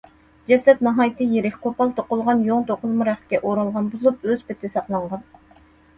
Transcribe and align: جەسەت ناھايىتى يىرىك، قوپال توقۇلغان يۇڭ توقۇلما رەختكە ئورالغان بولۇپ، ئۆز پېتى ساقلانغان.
جەسەت 0.51 0.79
ناھايىتى 0.85 1.27
يىرىك، 1.33 1.59
قوپال 1.65 1.93
توقۇلغان 1.99 2.41
يۇڭ 2.47 2.65
توقۇلما 2.71 3.07
رەختكە 3.11 3.41
ئورالغان 3.43 3.93
بولۇپ، 3.93 4.29
ئۆز 4.31 4.45
پېتى 4.49 4.73
ساقلانغان. 4.77 5.27